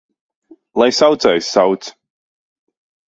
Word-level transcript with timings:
Lai 0.83 0.87
saucējs 1.01 1.49
sauc! 1.57 1.93